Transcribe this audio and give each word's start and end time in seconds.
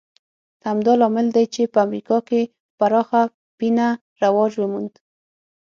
همدا 0.65 0.93
لامل 1.01 1.27
دی 1.35 1.45
چې 1.53 1.61
په 1.73 1.77
امریکا 1.85 2.17
کې 2.27 2.41
په 2.47 2.51
پراخه 2.79 3.21
پینه 3.57 3.87
رواج 4.23 4.51
وموند 4.57 4.93